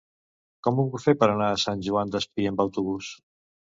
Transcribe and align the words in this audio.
Com 0.67 0.79
ho 0.79 0.85
puc 0.95 1.03
fer 1.05 1.15
per 1.25 1.31
anar 1.35 1.51
a 1.51 1.61
Sant 1.67 1.87
Joan 1.91 2.19
Despí 2.19 2.53
amb 2.53 2.69
autobús? 2.69 3.17